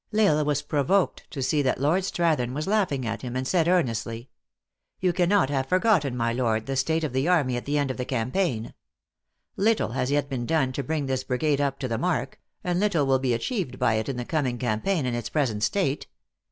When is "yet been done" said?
10.09-10.71